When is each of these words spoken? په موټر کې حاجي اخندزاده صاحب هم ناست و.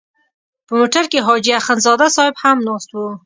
په 0.67 0.73
موټر 0.79 1.03
کې 1.11 1.19
حاجي 1.25 1.51
اخندزاده 1.59 2.07
صاحب 2.15 2.35
هم 2.41 2.57
ناست 2.67 2.89
و. 2.93 2.97